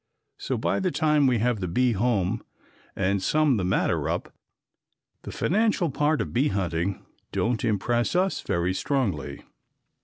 [0.39, 2.41] So by the time we have the bee home
[2.95, 4.33] and sum the matter up,
[5.21, 9.43] the financial part of bee hunting don't impress us very strongly.